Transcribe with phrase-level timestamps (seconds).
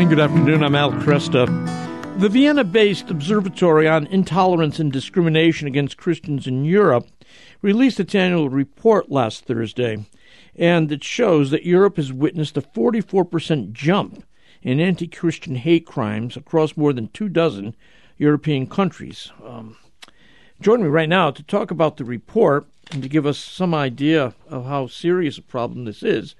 [0.00, 0.64] And good afternoon.
[0.64, 1.46] I'm Al Kresta.
[2.20, 7.06] The Vienna based Observatory on Intolerance and Discrimination Against Christians in Europe
[7.60, 10.06] released its annual report last Thursday,
[10.56, 14.24] and it shows that Europe has witnessed a 44% jump
[14.62, 17.76] in anti Christian hate crimes across more than two dozen
[18.16, 19.30] European countries.
[19.44, 19.76] Um,
[20.62, 24.32] join me right now to talk about the report and to give us some idea
[24.48, 26.34] of how serious a problem this is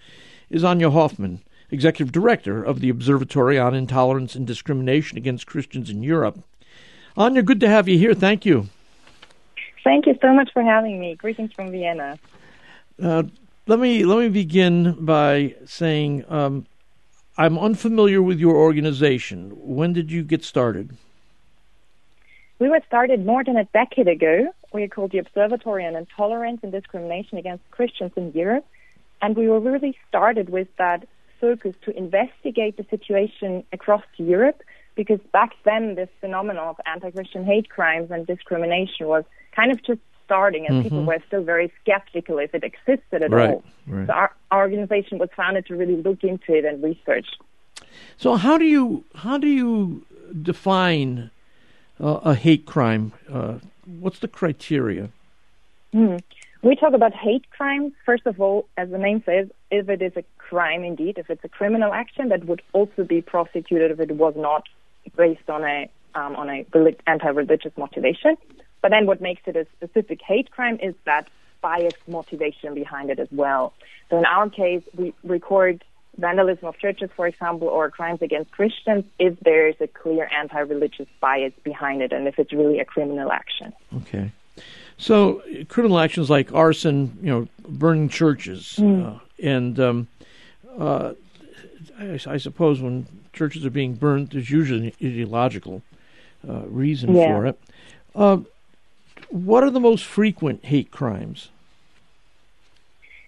[0.48, 6.02] is Anja Hoffman executive director of the Observatory on Intolerance and Discrimination Against Christians in
[6.02, 6.42] Europe.
[7.16, 8.14] Anja, good to have you here.
[8.14, 8.68] Thank you.
[9.82, 11.14] Thank you so much for having me.
[11.14, 12.18] Greetings from Vienna.
[13.02, 13.24] Uh,
[13.66, 16.66] let me let me begin by saying um,
[17.38, 19.52] I'm unfamiliar with your organization.
[19.54, 20.96] When did you get started?
[22.58, 24.52] We were started more than a decade ago.
[24.72, 28.66] We are called the Observatory on Intolerance and Discrimination Against Christians in Europe,
[29.22, 31.08] and we were really started with that
[31.40, 34.62] focus to investigate the situation across Europe
[34.94, 40.00] because back then this phenomenon of anti-Christian hate crimes and discrimination was kind of just
[40.24, 40.82] starting and mm-hmm.
[40.82, 43.64] people were still very skeptical if it existed at right, all.
[43.86, 44.06] Right.
[44.06, 47.26] So our, our organization was founded to really look into it and research.
[48.16, 50.04] So how do you how do you
[50.42, 51.30] define
[51.98, 53.12] uh, a hate crime?
[53.32, 53.54] Uh,
[53.86, 55.08] what's the criteria?
[55.94, 56.20] Mm.
[56.62, 60.12] We talk about hate crimes, first of all, as the name says, if it is
[60.16, 64.12] a crime indeed, if it's a criminal action that would also be prosecuted if it
[64.24, 64.64] was not
[65.16, 66.66] based on a um, on a
[67.06, 68.36] anti-religious motivation.
[68.82, 71.28] But then what makes it a specific hate crime is that
[71.60, 73.72] biased motivation behind it as well.
[74.08, 75.84] So in our case, we record
[76.18, 81.06] vandalism of churches, for example, or crimes against Christians if there is a clear anti-religious
[81.20, 83.72] bias behind it and if it's really a criminal action.
[83.98, 84.32] Okay.
[84.98, 89.06] So criminal actions like arson, you know, burning churches, mm.
[89.06, 90.08] uh, and um,
[90.78, 91.14] uh,
[91.98, 95.82] I, I, suppose when churches are being burned, there's usually an ideological
[96.48, 97.36] uh, reason yeah.
[97.36, 97.60] for it.
[98.14, 98.38] Uh,
[99.28, 101.48] what are the most frequent hate crimes?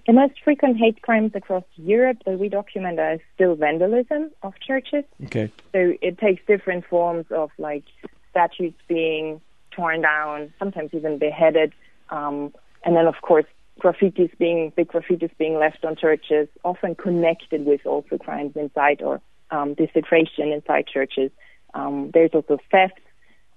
[0.06, 5.04] The most frequent hate crimes across Europe that we document are still vandalism of churches.
[5.26, 5.50] Okay.
[5.72, 7.84] So it takes different forms of like
[8.31, 11.72] statues being torn down, sometimes even beheaded.
[12.10, 12.52] Um,
[12.84, 13.47] and then, of course,
[13.81, 19.21] graffitis being big graffitis being left on churches, often connected with also crimes inside or
[19.50, 21.31] um, desecration inside churches.
[21.75, 23.00] Um, there's also theft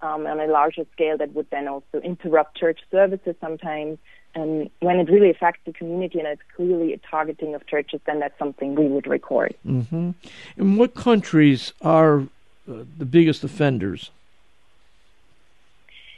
[0.02, 3.98] um, on a larger scale that would then also interrupt church services sometimes.
[4.34, 8.20] And when it really affects the community and it's clearly a targeting of churches, then
[8.20, 9.56] that's something we would record.
[9.66, 10.12] Mm-hmm.
[10.58, 12.22] In what countries are
[12.70, 14.12] uh, the biggest offenders?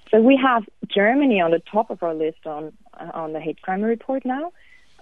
[0.10, 2.74] So we have Germany on the top of our list on
[3.14, 4.52] on the hate crime report now,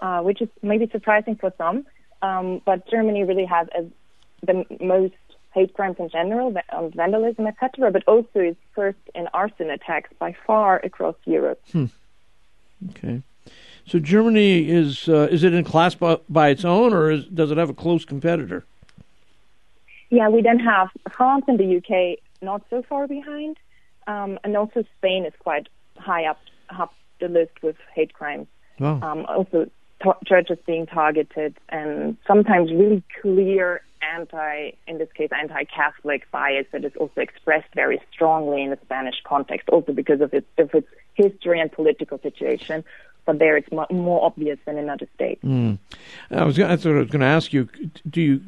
[0.01, 1.85] uh, which is maybe surprising for some.
[2.21, 3.85] Um, but Germany really has a,
[4.45, 5.13] the most
[5.53, 7.91] hate crimes in general, um, vandalism, etc.
[7.91, 11.61] But also is first in arson attacks by far across Europe.
[11.71, 11.85] Hmm.
[12.89, 13.21] Okay.
[13.87, 17.51] So Germany is uh, is it in class by, by its own, or is, does
[17.51, 18.65] it have a close competitor?
[20.09, 23.57] Yeah, we then have France and the UK not so far behind.
[24.07, 25.67] Um, and also Spain is quite
[25.97, 26.39] high up,
[26.69, 28.47] up the list with hate crimes.
[28.79, 28.99] Wow.
[29.01, 29.69] Um, also
[30.03, 36.85] t- churches being targeted and sometimes really clear anti, in this case, anti-Catholic bias that
[36.85, 40.87] is also expressed very strongly in the Spanish context, also because of its, of its
[41.13, 42.83] history and political situation.
[43.25, 45.43] But there, it's more, more obvious than in other states.
[45.43, 45.79] Mm.
[46.29, 47.67] I was that's what I was going to ask you.
[48.07, 48.41] Do you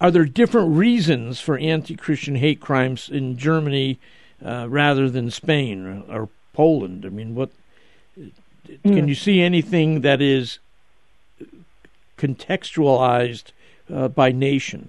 [0.00, 3.98] are there different reasons for anti-Christian hate crimes in Germany
[4.44, 7.04] uh, rather than Spain or, or, Poland?
[7.04, 7.50] I mean, what.
[8.82, 10.58] Can you see anything that is
[12.18, 13.52] contextualized
[13.92, 14.88] uh, by nation?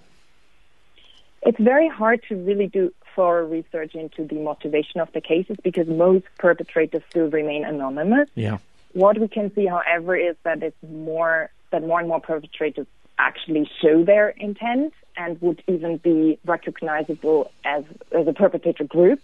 [1.42, 5.88] It's very hard to really do thorough research into the motivation of the cases because
[5.88, 8.30] most perpetrators still remain anonymous.
[8.36, 8.58] Yeah.
[8.94, 12.88] What we can see, however, is that it's more that more and more perpetrators
[13.18, 19.22] actually show their intent and would even be recognizable as, as a perpetrator group.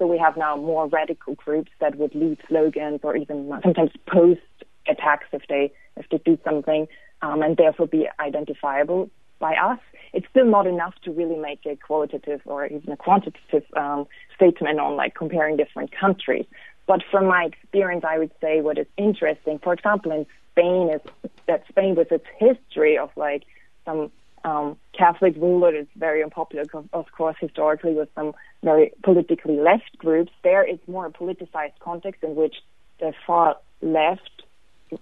[0.00, 4.40] So we have now more radical groups that would lead slogans or even sometimes post
[4.88, 6.88] attacks if they if they do something
[7.20, 9.10] um, and therefore be identifiable
[9.40, 9.78] by us.
[10.14, 14.80] It's still not enough to really make a qualitative or even a quantitative um, statement
[14.80, 16.46] on like comparing different countries.
[16.86, 21.02] But from my experience, I would say what is interesting, for example, in Spain is
[21.46, 23.44] that Spain with its history of like
[23.84, 24.10] some
[24.44, 28.32] um, Catholic ruler is very unpopular, of course, historically with some
[28.62, 30.32] very politically left groups.
[30.42, 32.56] There is more a politicized context in which
[33.00, 34.42] the far left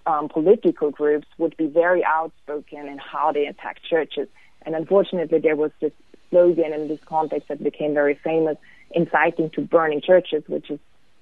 [0.07, 4.29] um, political groups would be very outspoken in how they attack churches.
[4.63, 5.93] And unfortunately, there was this
[6.31, 8.57] slogan in this context that became very famous,
[8.91, 10.79] inciting to burning churches, which is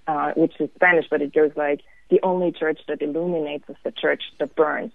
[0.08, 1.80] uh, which is Spanish, but it goes like
[2.10, 4.92] the only church that illuminates is the church that burns.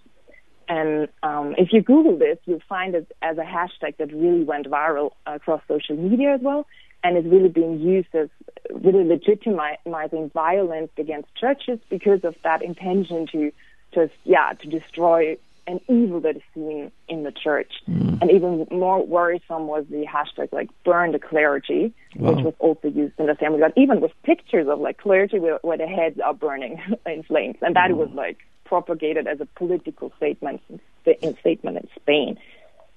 [0.72, 4.66] And um, if you Google this, you'll find it as a hashtag that really went
[4.66, 6.66] viral across social media as well,
[7.04, 8.30] and is really being used as
[8.70, 13.52] really legitimizing violence against churches because of that intention to
[13.92, 15.36] just yeah to destroy
[15.66, 17.72] an evil that is seen in the church.
[17.88, 18.20] Mm.
[18.20, 22.32] And even more worrisome was the hashtag like burn the clergy, wow.
[22.32, 25.58] which was also used in the same regard, even with pictures of like clergy where,
[25.62, 27.56] where the heads are burning in flames.
[27.62, 27.96] And that mm.
[27.96, 32.38] was like propagated as a political statement in statement in Spain.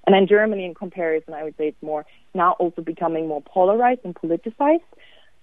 [0.06, 4.00] And in Germany, in comparison, I would say it's more now also becoming more polarized
[4.04, 4.82] and politicized.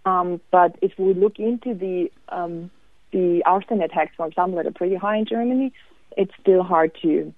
[0.06, 2.72] Um, but if we look into the um,
[3.12, 5.72] the arson attacks, for example, that are pretty high in Germany,
[6.18, 7.34] it's still hard to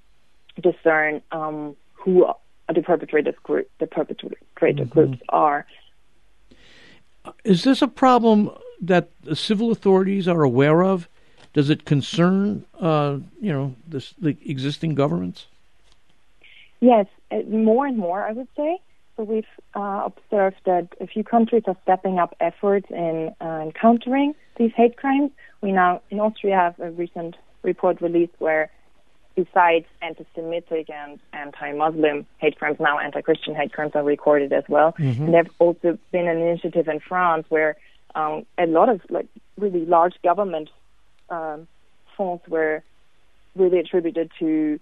[0.62, 2.26] discern um, who
[2.74, 4.84] the perpetrators group, the perpetrator mm-hmm.
[4.86, 5.66] groups are.
[7.44, 8.52] Is this a problem
[8.82, 11.08] that the civil authorities are aware of?
[11.54, 15.48] Does it concern, uh, you know, this, the existing governments?
[16.82, 18.80] Yes, uh, more and more, I would say.
[19.16, 23.72] So we've uh, observed that a few countries are stepping up efforts in, uh, in
[23.72, 25.32] countering these hate crimes.
[25.62, 27.36] We now, in Austria, have a recent
[27.66, 28.70] report released where
[29.36, 34.94] besides anti-Semitic and anti-Muslim hate crimes, now anti-Christian hate crimes are recorded as well.
[34.94, 35.26] Mm-hmm.
[35.26, 37.76] And there's also been an initiative in France where
[38.16, 39.28] um, a lot of like
[39.58, 40.70] really large government
[41.30, 41.68] um,
[42.16, 42.82] funds were
[43.56, 44.80] really attributed to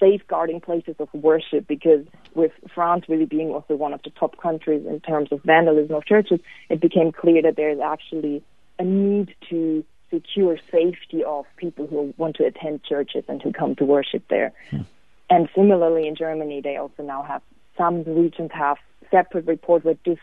[0.00, 2.04] safeguarding places of worship because
[2.34, 6.04] with France really being also one of the top countries in terms of vandalism of
[6.06, 8.42] churches, it became clear that there's actually
[8.78, 13.76] a need to secure safety of people who want to attend churches and who come
[13.76, 14.52] to worship there.
[14.70, 14.82] Hmm.
[15.28, 17.42] And similarly in Germany, they also now have
[17.78, 18.78] some regions have
[19.10, 20.18] separate reports where this,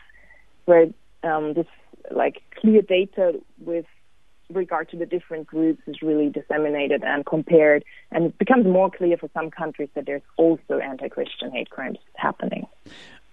[0.66, 0.86] where
[1.24, 1.66] um, this
[2.10, 3.86] like clear data with
[4.50, 9.16] regard to the different groups is really disseminated and compared, and it becomes more clear
[9.16, 12.66] for some countries that there's also anti-Christian hate crimes happening.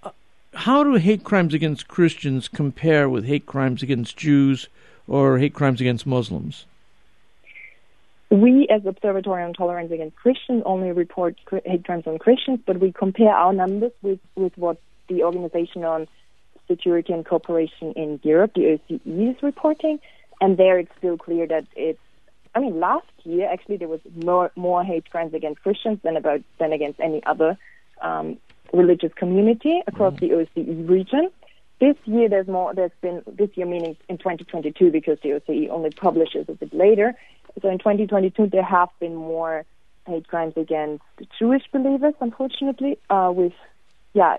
[0.03, 0.11] Uh,
[0.53, 4.67] how do hate crimes against Christians compare with hate crimes against Jews
[5.07, 6.65] or hate crimes against Muslims?
[8.31, 12.91] We, as Observatory on Tolerance Against Christians, only report hate crimes on Christians, but we
[12.91, 16.07] compare our numbers with, with what the Organization on
[16.67, 19.99] Security and Cooperation in Europe, the OSCE, is reporting.
[20.41, 21.99] And there it's still clear that it's,
[22.55, 26.41] I mean, last year, actually, there was more, more hate crimes against Christians than, about,
[26.59, 27.57] than against any other
[28.01, 28.37] um,
[28.73, 30.19] religious community across mm.
[30.19, 31.29] the OSCE region.
[31.79, 32.73] This year, there's more.
[32.73, 37.13] There's been this year, meaning in 2022, because the OSCE only publishes a bit later.
[37.61, 39.65] So in 2022, there have been more
[40.07, 41.03] hate crimes against
[41.37, 43.53] Jewish believers, unfortunately, uh, with
[44.13, 44.37] yeah,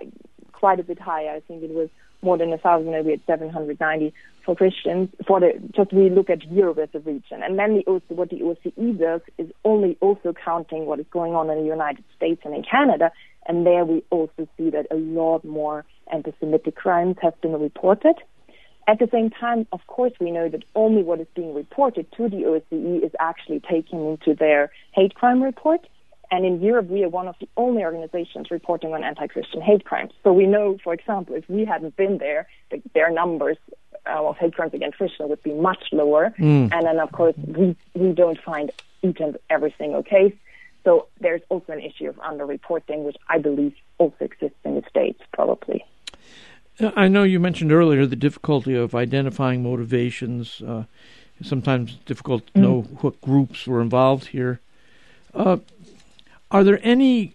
[0.51, 1.29] quite a bit higher.
[1.29, 1.89] I think it was
[2.21, 2.91] more than a thousand.
[2.91, 4.13] Maybe at 790
[4.45, 5.09] for Christians.
[5.27, 8.39] For the just we look at Europe as a region, and then the what the
[8.41, 12.55] OSCE does is only also counting what is going on in the United States and
[12.55, 13.11] in Canada,
[13.45, 18.15] and there we also see that a lot more anti-Semitic crimes have been reported.
[18.87, 22.29] At the same time, of course, we know that only what is being reported to
[22.29, 25.85] the OSCE is actually taken into their hate crime report.
[26.29, 30.11] And in Europe, we are one of the only organizations reporting on anti-Christian hate crimes.
[30.23, 33.57] So we know, for example, if we hadn't been there, the, their numbers
[34.05, 36.33] uh, of hate crimes against Christians would be much lower.
[36.37, 36.73] Mm.
[36.73, 38.71] And then, of course, we, we don't find
[39.03, 40.33] each and every single case.
[40.83, 45.21] So there's also an issue of underreporting, which I believe also exists in the States,
[45.33, 45.85] probably.
[46.79, 50.61] I know you mentioned earlier the difficulty of identifying motivations.
[50.61, 50.83] Uh,
[51.41, 53.03] sometimes difficult to know mm.
[53.03, 54.59] what groups were involved here.
[55.33, 55.57] Uh,
[56.51, 57.33] are there any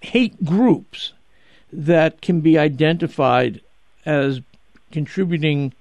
[0.00, 1.12] hate groups
[1.72, 3.60] that can be identified
[4.04, 4.40] as
[4.90, 5.74] contributing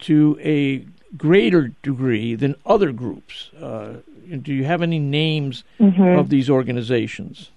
[0.00, 0.84] to a
[1.16, 3.50] greater degree than other groups?
[3.60, 3.96] Uh,
[4.42, 6.18] do you have any names mm-hmm.
[6.18, 7.50] of these organizations?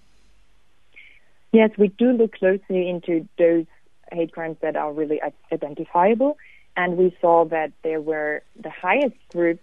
[1.52, 3.66] Yes, we do look closely into those
[4.12, 5.22] hate crimes that are really
[5.52, 6.38] identifiable,
[6.76, 9.60] and we saw that there were the highest group,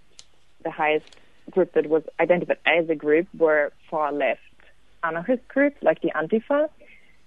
[0.63, 1.07] the highest
[1.51, 4.41] group that was identified as a group were far left
[5.03, 6.69] anarchist groups like the Antifa,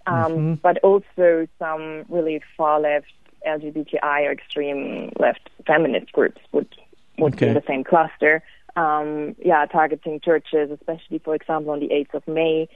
[0.05, 0.53] um, mm-hmm.
[0.55, 3.07] but also some really far left
[3.47, 6.67] LGBTI or extreme left feminist groups would
[7.17, 7.45] would okay.
[7.45, 8.41] be in the same cluster.
[8.75, 12.67] Um, yeah, targeting churches, especially for example on the 8th of May,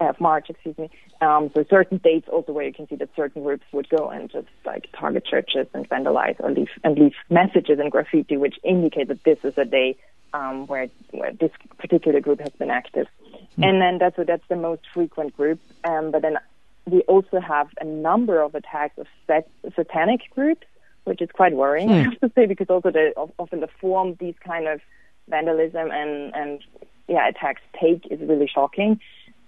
[0.00, 0.90] of March, excuse me.
[1.20, 4.30] Um, so certain dates also where you can see that certain groups would go and
[4.30, 9.08] just like target churches and vandalize or leave and leave messages and graffiti, which indicate
[9.08, 9.98] that this is a day
[10.32, 13.06] um, where, where this particular group has been active.
[13.32, 13.64] Mm-hmm.
[13.64, 15.60] And then that's that's the most frequent group.
[15.84, 16.38] Um, but then
[16.86, 20.66] we also have a number of attacks of sat- satanic groups,
[21.04, 22.00] which is quite worrying, mm.
[22.00, 24.80] I have to say, because also the, often the form these kind of
[25.28, 26.60] vandalism and, and
[27.08, 29.00] yeah attacks take is really shocking.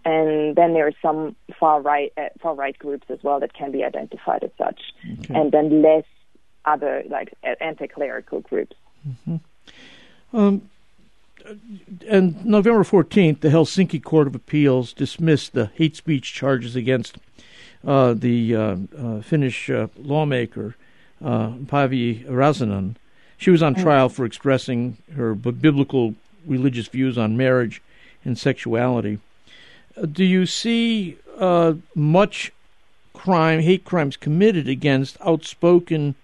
[0.05, 3.71] And then there are some far right uh, far right groups as well that can
[3.71, 4.81] be identified as such,
[5.21, 5.35] okay.
[5.35, 6.05] and then less
[6.65, 8.75] other like anti-clerical groups.
[9.09, 10.37] Mm-hmm.
[10.37, 10.71] Um,
[12.09, 17.17] and November 14th, the Helsinki Court of Appeals dismissed the hate speech charges against
[17.87, 20.77] uh, the uh, uh, Finnish uh, lawmaker
[21.25, 22.97] uh, Päivi Räsänen.
[23.37, 23.83] She was on mm.
[23.83, 26.15] trial for expressing her b- biblical
[26.47, 27.83] religious views on marriage
[28.25, 29.19] and sexuality.
[29.97, 31.19] Uh, do you see
[31.95, 32.53] much
[33.13, 36.15] crime, hate crimes committed against outspoken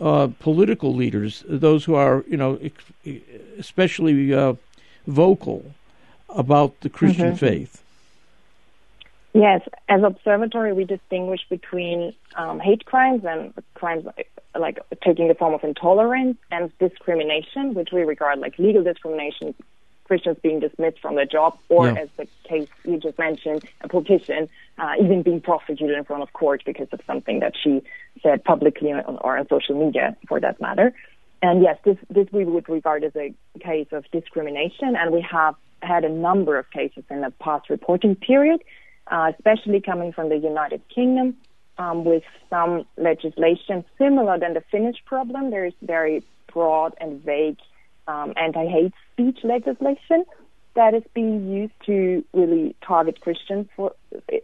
[0.00, 2.58] uh, political leaders, those who are, you know,
[3.58, 4.54] especially uh,
[5.06, 5.74] vocal
[6.28, 7.36] about the Christian mm-hmm.
[7.36, 7.82] faith.
[9.32, 15.34] Yes, as observatory, we distinguish between um, hate crimes and crimes like, like taking the
[15.34, 19.54] form of intolerance and discrimination, which we regard like legal discrimination
[20.10, 22.00] Christians being dismissed from their job, or yeah.
[22.00, 26.32] as the case you just mentioned, a politician uh, even being prosecuted in front of
[26.32, 27.80] court because of something that she
[28.22, 30.92] said publicly on, or on social media, for that matter.
[31.42, 35.54] And yes, this this we would regard as a case of discrimination, and we have
[35.82, 38.62] had a number of cases in the past reporting period,
[39.06, 41.36] uh, especially coming from the United Kingdom,
[41.78, 45.50] um, with some legislation similar than the Finnish problem.
[45.50, 46.22] There is very
[46.52, 47.58] broad and vague
[48.06, 50.24] um, anti-hate speech legislation
[50.74, 53.92] that is being used to really target Christians for,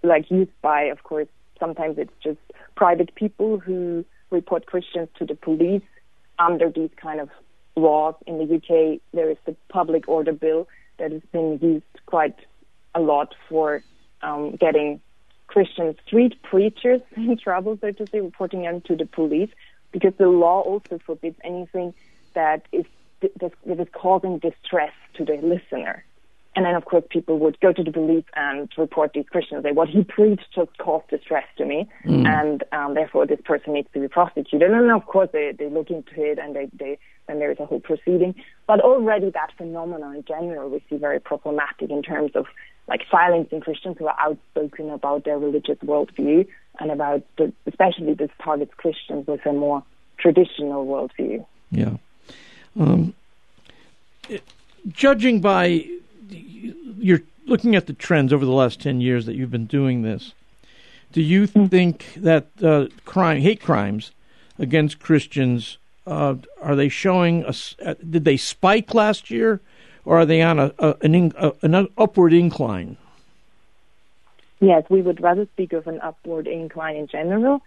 [0.03, 1.29] like used by, of course,
[1.59, 2.39] sometimes it's just
[2.75, 5.83] private people who report Christians to the police
[6.39, 7.31] under these kind of
[7.77, 8.15] laws.
[8.27, 12.37] In the UK, there is the public order bill that has been used quite
[12.95, 13.83] a lot for
[14.23, 15.01] um, getting
[15.47, 19.51] Christian street preachers in trouble, so to say, reporting them to the police,
[19.93, 21.95] because the law also forbids anything
[22.35, 22.85] that is
[23.41, 26.05] that is causing distress to the listener.
[26.57, 29.63] And then, of course, people would go to the police and report these Christians.
[29.63, 32.27] Say, what he preached just caused distress to me, mm.
[32.27, 34.63] and um, therefore this person needs to be prosecuted.
[34.63, 37.61] And then, of course, they, they look into it and they, they then there is
[37.61, 38.35] a whole proceeding.
[38.67, 42.47] But already that phenomenon in general we see very problematic in terms of
[42.89, 46.47] like silencing Christians who are outspoken about their religious worldview
[46.79, 49.83] and about the, especially this targets Christians with a more
[50.19, 51.45] traditional worldview.
[51.71, 51.97] Yeah.
[52.79, 53.13] Um,
[54.89, 55.87] judging by
[56.29, 60.33] you're looking at the trends over the last 10 years that you've been doing this,
[61.13, 64.13] do you think that uh, crime, hate crimes
[64.59, 67.55] against Christians, uh, are they showing a,
[67.85, 69.61] uh, did they spike last year
[70.05, 72.97] or are they on a, a an, in, a, an upward incline?
[74.61, 77.63] Yes, we would rather speak of an upward incline in general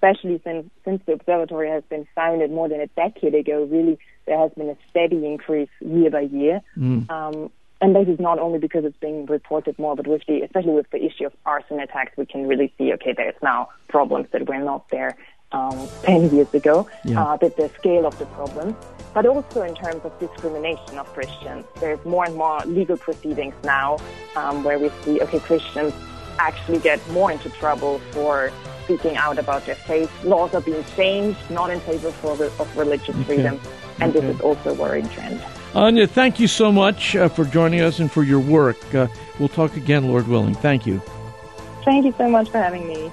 [0.00, 4.38] especially since since the observatory has been founded more than a decade ago, really there
[4.38, 6.60] has been a steady increase year by year.
[6.76, 7.10] Mm.
[7.10, 7.50] Um,
[7.80, 10.90] and this is not only because it's being reported more, but with the especially with
[10.90, 14.58] the issue of arson attacks, we can really see okay, there's now problems that were
[14.58, 15.16] not there
[15.52, 17.22] um, 10 years ago, yeah.
[17.22, 18.76] uh, that the scale of the problem,
[19.14, 21.64] but also in terms of discrimination of Christians.
[21.80, 23.98] There's more and more legal proceedings now
[24.36, 25.92] um, where we see, okay, Christians
[26.38, 28.52] actually get more into trouble for
[28.84, 30.10] speaking out about their faith.
[30.24, 33.24] Laws are being changed, not in favor for, of religious okay.
[33.24, 33.60] freedom,
[34.00, 34.26] and okay.
[34.26, 35.42] this is also a worrying trend.
[35.74, 38.94] Anja, thank you so much uh, for joining us and for your work.
[38.94, 39.06] Uh,
[39.38, 40.54] we'll talk again, Lord willing.
[40.54, 41.00] Thank you.
[41.84, 43.10] Thank you so much for having me.